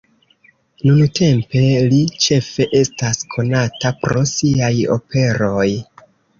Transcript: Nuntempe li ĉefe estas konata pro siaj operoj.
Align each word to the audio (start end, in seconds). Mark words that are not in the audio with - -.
Nuntempe 0.87 1.61
li 1.91 1.99
ĉefe 2.25 2.67
estas 2.81 3.21
konata 3.37 3.95
pro 4.03 4.27
siaj 4.35 4.75
operoj. 4.99 5.71